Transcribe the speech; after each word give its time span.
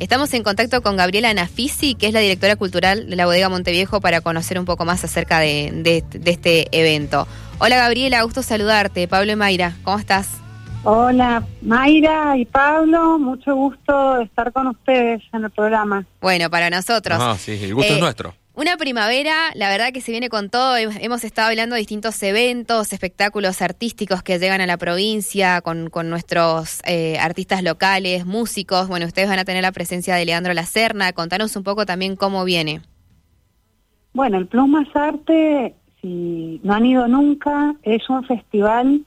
Estamos 0.00 0.32
en 0.32 0.42
contacto 0.42 0.80
con 0.80 0.96
Gabriela 0.96 1.32
Nafisi, 1.34 1.94
que 1.94 2.06
es 2.06 2.14
la 2.14 2.20
directora 2.20 2.56
cultural 2.56 3.10
de 3.10 3.16
la 3.16 3.26
Bodega 3.26 3.50
Monteviejo, 3.50 4.00
para 4.00 4.22
conocer 4.22 4.58
un 4.58 4.64
poco 4.64 4.86
más 4.86 5.04
acerca 5.04 5.40
de, 5.40 6.02
este 6.24 6.68
evento. 6.72 7.28
Hola 7.58 7.76
Gabriela, 7.76 8.22
gusto 8.22 8.42
saludarte. 8.42 9.06
Pablo 9.08 9.32
y 9.32 9.36
Mayra, 9.36 9.76
¿cómo 9.84 9.98
estás? 9.98 10.26
Hola 10.84 11.44
Mayra 11.60 12.34
y 12.38 12.46
Pablo, 12.46 13.18
mucho 13.18 13.54
gusto 13.54 14.22
estar 14.22 14.50
con 14.54 14.68
ustedes 14.68 15.20
en 15.34 15.44
el 15.44 15.50
programa. 15.50 16.06
Bueno, 16.22 16.48
para 16.48 16.70
nosotros. 16.70 17.18
Ah, 17.20 17.36
sí, 17.38 17.62
el 17.62 17.74
gusto 17.74 17.92
es 17.92 17.98
eh, 17.98 18.00
nuestro. 18.00 18.34
Una 18.60 18.76
primavera, 18.76 19.52
la 19.54 19.70
verdad 19.70 19.90
que 19.90 20.02
se 20.02 20.12
viene 20.12 20.28
con 20.28 20.50
todo. 20.50 20.76
Hemos 20.76 21.24
estado 21.24 21.48
hablando 21.48 21.76
de 21.76 21.78
distintos 21.78 22.22
eventos, 22.22 22.92
espectáculos 22.92 23.62
artísticos 23.62 24.22
que 24.22 24.38
llegan 24.38 24.60
a 24.60 24.66
la 24.66 24.76
provincia 24.76 25.62
con, 25.62 25.88
nuestros 26.10 26.82
eh, 26.84 27.16
artistas 27.18 27.62
locales, 27.62 28.26
músicos. 28.26 28.86
Bueno, 28.86 29.06
ustedes 29.06 29.30
van 29.30 29.38
a 29.38 29.46
tener 29.46 29.62
la 29.62 29.72
presencia 29.72 30.14
de 30.14 30.26
Leandro 30.26 30.52
Lacerna. 30.52 31.14
Contanos 31.14 31.56
un 31.56 31.62
poco 31.62 31.86
también 31.86 32.16
cómo 32.16 32.44
viene. 32.44 32.82
Bueno, 34.12 34.36
el 34.36 34.46
Plus 34.46 34.68
Más 34.68 34.94
Arte, 34.94 35.74
si 36.02 36.60
no 36.62 36.74
han 36.74 36.84
ido 36.84 37.08
nunca, 37.08 37.76
es 37.82 38.10
un 38.10 38.24
festival 38.24 39.06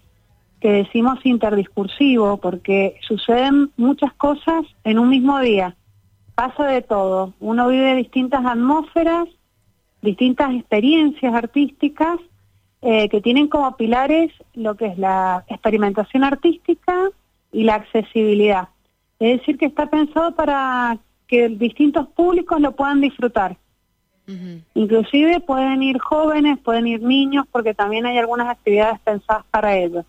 que 0.62 0.72
decimos 0.72 1.23
interdiscursivo 1.23 2.38
porque 2.38 2.95
suceden 3.08 3.70
muchas 3.78 4.14
cosas 4.14 4.66
en 4.84 4.98
un 4.98 5.09
mismo 5.09 5.40
día. 5.42 5.76
Pasa 6.34 6.66
de 6.66 6.81
todo. 6.81 7.36
Uno 7.40 7.67
vive 7.67 7.94
distintas 7.94 8.44
atmósferas 8.44 9.28
distintas 10.04 10.54
experiencias 10.54 11.34
artísticas 11.34 12.20
eh, 12.82 13.08
que 13.08 13.22
tienen 13.22 13.48
como 13.48 13.76
pilares 13.78 14.32
lo 14.54 14.76
que 14.76 14.88
es 14.88 14.98
la 14.98 15.46
experimentación 15.48 16.24
artística 16.24 17.10
y 17.52 17.64
la 17.64 17.76
accesibilidad. 17.76 18.68
Es 19.20 19.40
decir, 19.40 19.58
que 19.58 19.68
está 19.68 19.90
pensado 19.90 20.36
para 20.36 20.98
que 21.28 21.48
distintos 21.48 22.10
públicos 22.10 22.60
lo 22.60 22.76
puedan 22.76 23.02
disfrutar. 23.02 23.58
Inclusive 24.74 25.42
pueden 25.42 25.84
ir 25.84 26.00
jóvenes, 26.00 26.58
pueden 26.60 26.88
ir 26.88 27.02
niños, 27.02 27.45
porque 27.52 27.73
también 27.73 28.06
hay 28.06 28.17
algunas 28.17 28.48
actividades 28.48 29.00
pensadas 29.02 29.44
para 29.52 29.76
ellos. 29.76 30.06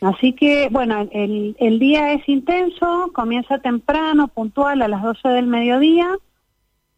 Así 0.00 0.32
que, 0.32 0.68
bueno, 0.70 1.06
el, 1.12 1.54
el 1.58 1.78
día 1.78 2.12
es 2.12 2.26
intenso, 2.28 3.10
comienza 3.12 3.58
temprano, 3.58 4.28
puntual, 4.28 4.80
a 4.80 4.88
las 4.88 5.02
12 5.02 5.28
del 5.28 5.46
mediodía 5.46 6.08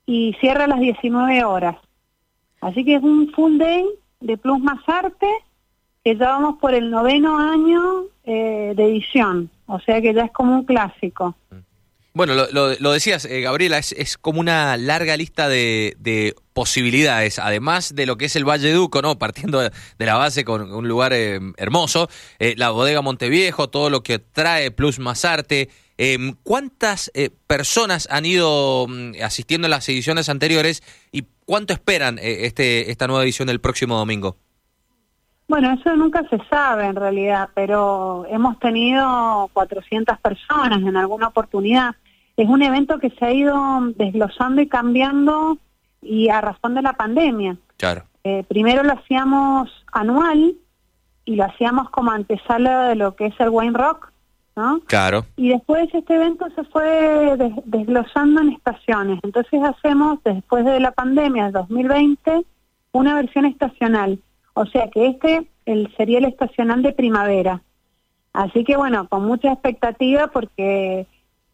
y 0.06 0.34
cierra 0.40 0.64
a 0.64 0.68
las 0.68 0.80
19 0.80 1.44
horas. 1.44 1.76
Así 2.62 2.84
que 2.84 2.94
es 2.94 3.02
un 3.02 3.28
full 3.32 3.58
day 3.58 3.84
de 4.20 4.38
Plus 4.38 4.60
Más 4.60 4.78
Arte, 4.86 5.26
que 6.04 6.16
ya 6.16 6.28
vamos 6.28 6.58
por 6.60 6.72
el 6.74 6.90
noveno 6.90 7.36
año 7.36 8.04
eh, 8.24 8.72
de 8.76 8.84
edición, 8.84 9.50
o 9.66 9.80
sea 9.80 10.00
que 10.00 10.14
ya 10.14 10.24
es 10.26 10.32
como 10.32 10.54
un 10.54 10.64
clásico. 10.64 11.34
Bueno, 12.14 12.34
lo, 12.34 12.92
decías, 12.92 13.24
eh, 13.24 13.40
Gabriela, 13.40 13.78
es, 13.78 14.18
como 14.18 14.40
una 14.40 14.76
larga 14.76 15.16
lista 15.16 15.48
de, 15.48 16.34
posibilidades, 16.52 17.38
además 17.38 17.94
de 17.94 18.04
lo 18.04 18.18
que 18.18 18.26
es 18.26 18.36
el 18.36 18.44
Valle 18.44 18.70
Duco, 18.72 19.00
¿no? 19.00 19.18
Partiendo 19.18 19.60
de, 19.60 19.70
la 19.98 20.16
base 20.16 20.44
con 20.44 20.70
un 20.72 20.86
lugar 20.86 21.12
eh, 21.14 21.40
hermoso, 21.56 22.10
la 22.38 22.70
bodega 22.70 23.00
Monteviejo, 23.00 23.70
todo 23.70 23.88
lo 23.88 24.02
que 24.02 24.18
trae 24.18 24.70
Plus 24.70 24.98
Más 24.98 25.24
Arte. 25.24 25.70
¿Cuántas 26.42 27.12
personas 27.46 28.08
han 28.10 28.26
ido 28.26 28.86
mm, 28.88 29.12
asistiendo 29.22 29.66
a 29.66 29.70
las 29.70 29.88
ediciones 29.88 30.28
anteriores 30.28 30.82
y 31.12 31.24
¿Cuánto 31.44 31.72
esperan 31.72 32.18
eh, 32.18 32.46
este, 32.46 32.90
esta 32.90 33.06
nueva 33.06 33.24
edición 33.24 33.48
del 33.48 33.60
próximo 33.60 33.96
domingo? 33.96 34.38
Bueno, 35.48 35.72
eso 35.72 35.94
nunca 35.96 36.22
se 36.30 36.38
sabe 36.48 36.86
en 36.86 36.96
realidad, 36.96 37.50
pero 37.54 38.24
hemos 38.28 38.58
tenido 38.58 39.50
400 39.52 40.18
personas 40.18 40.78
en 40.78 40.96
alguna 40.96 41.28
oportunidad. 41.28 41.94
Es 42.36 42.48
un 42.48 42.62
evento 42.62 42.98
que 42.98 43.10
se 43.10 43.24
ha 43.24 43.32
ido 43.32 43.80
desglosando 43.96 44.62
y 44.62 44.68
cambiando 44.68 45.58
y 46.00 46.28
a 46.28 46.40
razón 46.40 46.74
de 46.74 46.82
la 46.82 46.94
pandemia. 46.94 47.56
Claro. 47.76 48.04
Eh, 48.24 48.44
primero 48.48 48.82
lo 48.82 48.92
hacíamos 48.92 49.68
anual 49.92 50.54
y 51.24 51.36
lo 51.36 51.44
hacíamos 51.44 51.90
como 51.90 52.10
antesala 52.10 52.88
de 52.88 52.94
lo 52.96 53.14
que 53.14 53.26
es 53.26 53.34
el 53.38 53.50
Wine 53.50 53.76
Rock, 53.76 54.12
¿no? 54.56 54.80
Claro. 54.86 55.24
Y 55.36 55.50
después 55.50 55.88
este 55.92 56.14
evento 56.14 56.46
se 56.54 56.64
fue 56.64 57.36
desglosando 57.64 58.40
en 58.40 58.50
estaciones. 58.50 59.20
Entonces 59.22 59.62
hacemos, 59.62 60.18
después 60.24 60.64
de 60.64 60.80
la 60.80 60.92
pandemia 60.92 61.46
de 61.46 61.52
2020, 61.52 62.44
una 62.92 63.14
versión 63.14 63.44
estacional. 63.46 64.18
O 64.54 64.66
sea 64.66 64.88
que 64.90 65.06
este 65.06 65.46
el, 65.66 65.92
sería 65.96 66.18
el 66.18 66.26
estacional 66.26 66.82
de 66.82 66.92
primavera. 66.92 67.62
Así 68.32 68.64
que 68.64 68.76
bueno, 68.76 69.08
con 69.08 69.24
mucha 69.24 69.52
expectativa 69.52 70.28
porque 70.28 71.06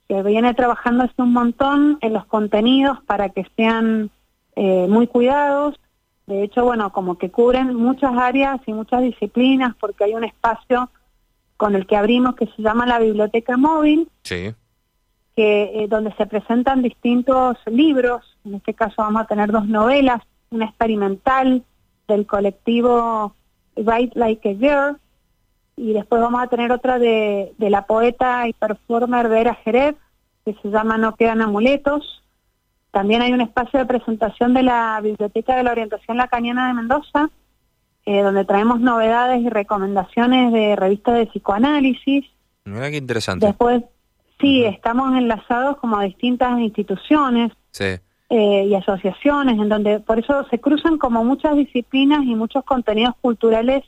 se 0.06 0.22
viene 0.22 0.54
trabajando 0.54 1.04
hace 1.04 1.20
un 1.22 1.32
montón 1.32 1.98
en 2.00 2.12
los 2.12 2.24
contenidos 2.26 2.98
para 3.04 3.28
que 3.28 3.46
sean 3.56 4.10
eh, 4.56 4.86
muy 4.88 5.06
cuidados. 5.06 5.78
De 6.26 6.42
hecho, 6.42 6.64
bueno, 6.64 6.92
como 6.92 7.18
que 7.18 7.30
cubren 7.30 7.74
muchas 7.74 8.16
áreas 8.16 8.60
y 8.66 8.72
muchas 8.72 9.02
disciplinas 9.02 9.74
porque 9.78 10.04
hay 10.04 10.14
un 10.14 10.24
espacio 10.24 10.90
con 11.56 11.74
el 11.74 11.86
que 11.86 11.96
abrimos 11.96 12.36
que 12.36 12.46
se 12.46 12.62
llama 12.62 12.86
la 12.86 12.98
Biblioteca 13.00 13.56
Móvil, 13.56 14.08
sí. 14.22 14.54
que 15.34 15.82
eh, 15.82 15.88
donde 15.88 16.12
se 16.14 16.26
presentan 16.26 16.82
distintos 16.82 17.56
libros, 17.66 18.36
en 18.44 18.54
este 18.54 18.74
caso 18.74 18.94
vamos 18.98 19.22
a 19.22 19.26
tener 19.26 19.50
dos 19.50 19.66
novelas, 19.66 20.22
una 20.50 20.66
experimental 20.66 21.64
del 22.08 22.26
colectivo 22.26 23.34
Write 23.76 24.18
Like 24.18 24.48
a 24.48 24.54
Girl, 24.54 24.98
y 25.76 25.92
después 25.92 26.20
vamos 26.20 26.42
a 26.42 26.48
tener 26.48 26.72
otra 26.72 26.98
de, 26.98 27.52
de 27.56 27.70
la 27.70 27.86
poeta 27.86 28.48
y 28.48 28.52
performer 28.52 29.28
Vera 29.28 29.54
Jerez, 29.54 29.94
que 30.44 30.54
se 30.54 30.70
llama 30.70 30.98
No 30.98 31.14
quedan 31.14 31.40
amuletos. 31.40 32.24
También 32.90 33.22
hay 33.22 33.32
un 33.32 33.40
espacio 33.40 33.78
de 33.78 33.86
presentación 33.86 34.54
de 34.54 34.64
la 34.64 34.98
Biblioteca 35.00 35.54
de 35.54 35.62
la 35.62 35.70
Orientación 35.70 36.16
Lacaniana 36.16 36.66
de 36.66 36.74
Mendoza, 36.74 37.30
eh, 38.06 38.22
donde 38.22 38.44
traemos 38.44 38.80
novedades 38.80 39.42
y 39.42 39.50
recomendaciones 39.50 40.52
de 40.52 40.74
revistas 40.74 41.14
de 41.14 41.26
psicoanálisis. 41.26 42.24
Mira 42.64 42.90
qué 42.90 42.96
interesante. 42.96 43.46
Después, 43.46 43.84
sí, 44.40 44.64
estamos 44.64 45.14
enlazados 45.16 45.76
como 45.76 45.98
a 45.98 46.04
distintas 46.04 46.58
instituciones 46.58 47.52
eh, 48.30 48.66
y 48.68 48.74
asociaciones, 48.74 49.58
en 49.58 49.68
donde 49.68 50.00
por 50.00 50.18
eso 50.18 50.46
se 50.50 50.58
cruzan 50.58 50.98
como 50.98 51.24
muchas 51.24 51.56
disciplinas 51.56 52.22
y 52.24 52.34
muchos 52.34 52.64
contenidos 52.64 53.14
culturales 53.20 53.84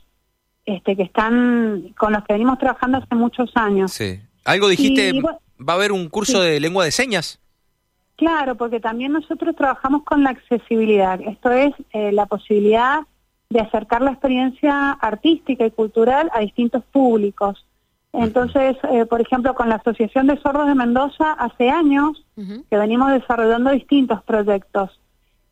este, 0.65 0.95
que 0.95 1.03
están 1.03 1.93
con 1.97 2.13
los 2.13 2.23
que 2.23 2.33
venimos 2.33 2.57
trabajando 2.59 2.99
hace 2.99 3.15
muchos 3.15 3.51
años. 3.55 3.91
Sí. 3.91 4.19
Algo 4.43 4.67
dijiste, 4.67 5.21
va 5.21 5.73
a 5.73 5.75
haber 5.75 5.91
un 5.91 6.09
curso 6.09 6.41
de 6.41 6.59
lengua 6.59 6.85
de 6.85 6.91
señas. 6.91 7.39
Claro, 8.15 8.55
porque 8.55 8.79
también 8.79 9.13
nosotros 9.13 9.55
trabajamos 9.55 10.03
con 10.03 10.23
la 10.23 10.29
accesibilidad. 10.29 11.19
Esto 11.21 11.51
es 11.51 11.73
eh, 11.91 12.11
la 12.11 12.27
posibilidad 12.27 13.01
de 13.49 13.59
acercar 13.59 14.01
la 14.01 14.11
experiencia 14.11 14.91
artística 14.91 15.65
y 15.65 15.71
cultural 15.71 16.29
a 16.33 16.39
distintos 16.39 16.83
públicos. 16.85 17.65
Entonces, 18.13 18.75
eh, 18.91 19.05
por 19.05 19.21
ejemplo, 19.21 19.53
con 19.53 19.69
la 19.69 19.75
Asociación 19.75 20.27
de 20.27 20.37
Sordos 20.41 20.67
de 20.67 20.75
Mendoza, 20.75 21.31
hace 21.33 21.69
años 21.69 22.25
que 22.35 22.77
venimos 22.77 23.11
desarrollando 23.11 23.71
distintos 23.71 24.21
proyectos. 24.23 24.99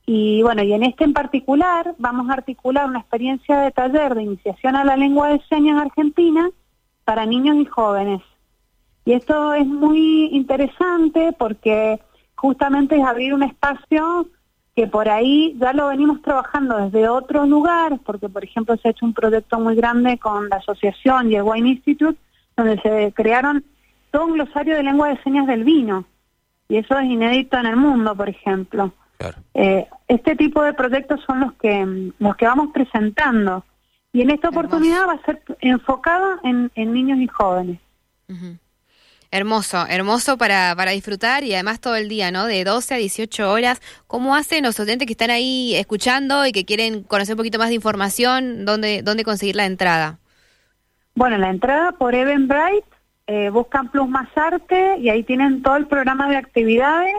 Y 0.06 0.42
bueno, 0.42 0.64
y 0.64 0.74
en 0.74 0.84
este 0.84 1.04
en 1.04 1.14
particular 1.14 1.94
vamos 2.00 2.30
a 2.30 2.34
articular 2.34 2.88
una 2.88 3.00
experiencia 3.00 3.60
de 3.60 3.72
taller 3.72 4.16
de 4.16 4.24
iniciación 4.24 4.76
a 4.76 4.84
la 4.84 4.98
lengua 4.98 5.30
de 5.30 5.42
señas 5.48 5.80
argentina 5.80 6.50
para 7.06 7.26
niños 7.26 7.58
y 7.58 7.66
jóvenes. 7.66 8.22
Y 9.06 9.14
esto 9.14 9.54
es 9.54 9.66
muy 9.66 10.30
interesante 10.32 11.34
porque 11.38 12.00
justamente 12.36 12.98
es 12.98 13.04
abrir 13.04 13.34
un 13.34 13.44
espacio 13.44 14.28
que 14.76 14.88
por 14.88 15.10
ahí 15.10 15.56
ya 15.60 15.74
lo 15.74 15.88
venimos 15.88 16.22
trabajando 16.22 16.78
desde 16.78 17.10
otros 17.10 17.48
lugares, 17.50 18.00
porque 18.06 18.30
por 18.30 18.44
ejemplo 18.44 18.78
se 18.78 18.88
ha 18.88 18.92
hecho 18.92 19.06
un 19.06 19.14
proyecto 19.14 19.60
muy 19.60 19.76
grande 19.76 20.18
con 20.18 20.50
la 20.50 20.56
asociación 20.56 21.32
y 21.32 21.36
el 21.36 21.44
Wine 21.44 21.70
Institute, 21.70 22.18
donde 22.60 22.82
se 22.82 23.14
crearon 23.16 23.64
todo 24.12 24.26
un 24.26 24.34
glosario 24.34 24.76
de 24.76 24.84
lengua 24.84 25.10
de 25.10 25.22
señas 25.24 25.48
del 25.48 25.64
vino, 25.64 26.06
y 26.68 26.78
eso 26.78 26.98
es 26.98 27.06
inédito 27.06 27.58
en 27.58 27.66
el 27.66 27.76
mundo, 27.76 28.16
por 28.16 28.30
ejemplo. 28.30 28.94
Eh, 29.54 29.88
este 30.08 30.36
tipo 30.36 30.62
de 30.64 30.74
proyectos 30.74 31.20
son 31.26 31.42
los 31.42 31.54
que 31.54 32.12
los 32.20 32.36
que 32.36 32.46
vamos 32.46 32.70
presentando, 32.74 33.66
y 34.14 34.22
en 34.22 34.32
esta 34.32 34.50
oportunidad 34.50 35.08
va 35.08 35.14
a 35.14 35.26
ser 35.26 35.42
enfocada 35.62 36.40
en, 36.44 36.72
niños 36.76 37.20
y 37.20 37.28
jóvenes. 37.28 37.80
Hermoso, 39.32 39.86
hermoso 39.88 40.38
para, 40.38 40.76
para 40.76 40.92
disfrutar 40.92 41.44
y 41.44 41.54
además 41.54 41.80
todo 41.80 41.96
el 41.96 42.10
día, 42.10 42.32
¿no? 42.32 42.48
De 42.48 42.64
12 42.64 42.96
a 42.96 42.98
18 42.98 43.52
horas. 43.52 43.80
¿Cómo 44.08 44.36
hacen 44.36 44.64
los 44.64 44.80
oyentes 44.80 45.06
que 45.06 45.14
están 45.14 45.30
ahí 45.30 45.76
escuchando 45.76 46.48
y 46.48 46.52
que 46.52 46.66
quieren 46.66 47.04
conocer 47.04 47.36
un 47.36 47.38
poquito 47.38 47.60
más 47.60 47.70
de 47.70 47.76
información? 47.76 48.66
¿Dónde, 48.66 49.04
dónde 49.04 49.24
conseguir 49.24 49.56
la 49.56 49.68
entrada? 49.68 50.18
Bueno, 51.20 51.38
la 51.38 51.50
entrada 51.50 51.92
por 51.92 52.16
Eventbrite, 52.16 52.86
eh, 53.28 53.50
buscan 53.50 53.90
Plus 53.90 54.08
Más 54.08 54.30
Arte 54.38 54.96
y 55.00 55.10
ahí 55.10 55.24
tienen 55.24 55.62
todo 55.62 55.76
el 55.76 55.86
programa 55.86 56.30
de 56.30 56.38
actividades. 56.38 57.14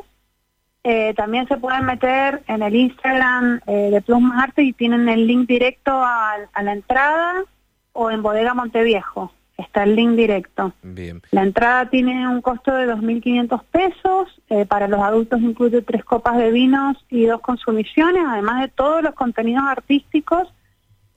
Eh, 0.85 1.13
también 1.13 1.47
se 1.49 1.59
pueden 1.59 1.85
meter 1.85 2.43
en 2.47 2.63
el 2.63 2.75
Instagram 2.75 3.61
eh, 3.67 3.91
de 3.91 4.01
Plus 4.01 4.23
Más 4.23 4.45
Arte 4.45 4.63
y 4.63 4.73
tienen 4.73 5.07
el 5.11 5.27
link 5.27 5.47
directo 5.47 5.93
a, 5.93 6.33
a 6.51 6.63
la 6.63 6.73
entrada 6.73 7.45
o 7.93 8.11
en 8.11 8.23
Bodega 8.23 8.55
Monteviejo 8.55 9.35
está 9.59 9.83
el 9.83 9.95
link 9.95 10.13
directo. 10.13 10.73
Bien. 10.83 11.21
La 11.33 11.43
entrada 11.43 11.91
tiene 11.91 12.27
un 12.27 12.41
costo 12.41 12.73
de 12.73 12.91
2.500 12.91 13.63
pesos, 13.71 14.41
eh, 14.49 14.65
para 14.65 14.89
los 14.89 15.03
adultos 15.03 15.43
incluye 15.43 15.83
tres 15.83 16.03
copas 16.07 16.39
de 16.39 16.51
vinos 16.51 16.97
y 17.11 17.27
dos 17.27 17.43
consumiciones, 17.43 18.25
además 18.27 18.63
de 18.63 18.69
todos 18.69 19.03
los 19.03 19.15
contenidos 19.15 19.65
artísticos 19.69 20.49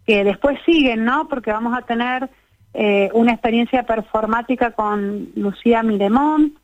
que 0.06 0.26
después 0.26 0.60
siguen, 0.66 1.06
¿no? 1.06 1.30
Porque 1.30 1.54
vamos 1.54 1.78
a 1.78 1.84
tener 1.84 2.30
eh, 2.74 3.12
una 3.14 3.34
experiencia 3.34 3.84
performática 3.84 4.72
con 4.72 5.30
Lucía 5.36 5.84
Miremont, 5.84 6.58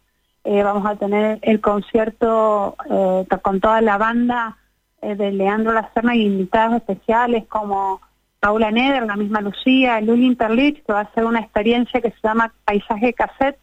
eh, 0.44 0.64
vamos 0.64 0.86
a 0.88 0.96
tener 0.96 1.38
el 1.44 1.62
concierto 1.62 2.76
eh, 2.90 3.38
con 3.44 3.60
toda 3.60 3.82
la 3.82 3.98
banda 3.98 4.58
de 5.02 5.32
Leandro 5.32 5.72
Lacerna 5.72 6.14
y 6.14 6.26
invitados 6.26 6.76
especiales 6.76 7.46
como 7.48 8.02
Paula 8.42 8.70
Neder, 8.70 9.04
la 9.04 9.16
misma 9.16 9.40
Lucía, 9.40 10.02
Luli 10.02 10.26
Interlich, 10.26 10.84
que 10.84 10.92
va 10.92 11.02
a 11.02 11.14
ser 11.14 11.24
una 11.24 11.40
experiencia 11.40 12.02
que 12.02 12.12
se 12.12 12.18
llama 12.22 12.52
Paisaje 12.66 13.14
Cassette, 13.14 13.60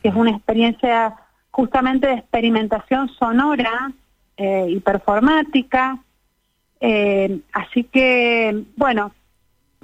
que 0.00 0.08
es 0.08 0.14
una 0.14 0.30
experiencia 0.30 1.16
justamente 1.50 2.06
de 2.06 2.14
experimentación 2.14 3.08
sonora 3.08 3.90
y 4.38 4.78
performática. 4.78 5.98
así 7.52 7.82
que, 7.82 8.62
bueno, 8.76 9.10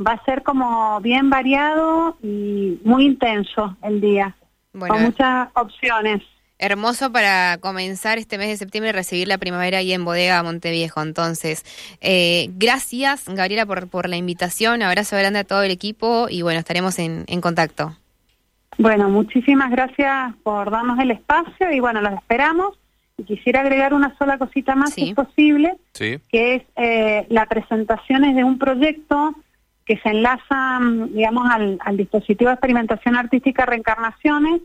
va 0.07 0.13
a 0.13 0.25
ser 0.25 0.43
como 0.43 1.01
bien 1.01 1.31
variado 1.31 2.17
y 2.23 2.81
muy 2.85 3.07
intenso 3.07 3.77
el 3.83 4.01
día, 4.01 4.35
con 4.79 5.03
muchas 5.03 5.49
opciones 5.55 6.23
hermoso 6.63 7.11
para 7.11 7.59
comenzar 7.59 8.19
este 8.19 8.39
mes 8.39 8.49
de 8.49 8.57
septiembre 8.57 8.91
y 8.91 8.93
recibir 8.93 9.27
la 9.27 9.39
primavera 9.39 9.79
ahí 9.79 9.93
en 9.93 10.05
Bodega 10.05 10.43
Monteviejo. 10.45 11.03
Entonces, 11.03 11.65
eh, 12.01 12.51
gracias 12.57 13.29
Gabriela 13.29 13.67
por, 13.67 13.89
por 13.89 14.09
la 14.09 14.17
invitación, 14.17 14.81
abrazo 14.81 15.17
grande 15.17 15.41
a 15.41 15.45
todo 15.45 15.65
el 15.65 15.73
equipo 15.73 16.29
y 16.31 16.43
bueno, 16.43 16.61
estaremos 16.61 17.01
en, 17.01 17.25
en 17.27 17.41
contacto. 17.41 17.97
Bueno, 18.79 19.09
muchísimas 19.11 19.71
gracias 19.71 20.35
por 20.43 20.71
darnos 20.71 20.99
el 21.01 21.11
espacio 21.11 21.71
y 21.73 21.81
bueno, 21.81 22.01
los 22.01 22.15
esperamos. 22.15 22.79
Y 23.19 23.25
quisiera 23.25 23.61
agregar 23.61 23.93
una 23.93 24.17
sola 24.17 24.39
cosita 24.39 24.75
más, 24.75 24.95
si 24.95 25.11
es 25.11 25.15
posible, 25.15 25.75
que 25.93 26.23
es 26.33 26.63
eh, 26.77 27.27
la 27.29 27.45
presentación 27.47 28.25
es 28.25 28.35
de 28.35 28.45
un 28.45 28.59
proyecto 28.59 29.35
que 29.85 29.99
se 29.99 30.11
enlaza, 30.11 30.79
digamos, 31.11 31.51
al, 31.51 31.79
al 31.81 31.97
dispositivo 31.97 32.49
de 32.49 32.55
experimentación 32.55 33.17
artística 33.17 33.67
Reencarnaciones, 33.67 34.63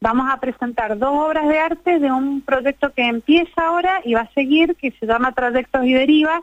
vamos 0.00 0.26
a 0.30 0.38
presentar 0.40 0.98
dos 0.98 1.10
obras 1.12 1.48
de 1.48 1.58
arte 1.58 1.98
de 1.98 2.10
un 2.10 2.40
proyecto 2.40 2.92
que 2.92 3.06
empieza 3.06 3.66
ahora 3.66 4.00
y 4.04 4.14
va 4.14 4.22
a 4.22 4.32
seguir, 4.32 4.76
que 4.76 4.92
se 4.92 5.06
llama 5.06 5.32
Trayectos 5.32 5.84
y 5.84 5.92
Derivas, 5.92 6.40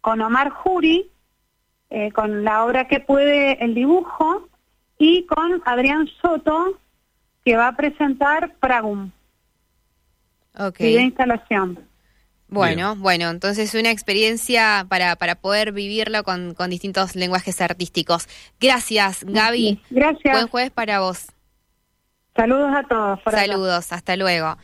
con 0.00 0.20
Omar 0.20 0.50
Juri, 0.50 1.08
eh, 1.90 2.10
con 2.12 2.44
la 2.44 2.64
obra 2.64 2.88
que 2.88 3.00
puede 3.00 3.62
el 3.64 3.74
dibujo, 3.74 4.48
y 4.98 5.26
con 5.26 5.62
Adrián 5.64 6.08
Soto, 6.20 6.78
que 7.44 7.56
va 7.56 7.68
a 7.68 7.76
presentar 7.76 8.54
Pragum. 8.60 9.10
Y 10.78 10.94
de 10.94 11.02
instalación. 11.02 11.78
Bueno, 12.52 12.96
bueno, 12.96 13.30
entonces 13.30 13.74
una 13.74 13.90
experiencia 13.90 14.86
para, 14.88 15.16
para 15.16 15.36
poder 15.36 15.72
vivirlo 15.72 16.22
con, 16.22 16.54
con 16.54 16.70
distintos 16.70 17.16
lenguajes 17.16 17.60
artísticos. 17.60 18.28
Gracias, 18.60 19.24
Gaby. 19.24 19.80
Gracias. 19.90 20.34
Buen 20.34 20.48
jueves 20.48 20.70
para 20.70 21.00
vos. 21.00 21.26
Saludos 22.36 22.70
a 22.74 22.82
todos. 22.84 23.20
Saludos, 23.30 23.92
hasta 23.92 24.16
luego. 24.16 24.56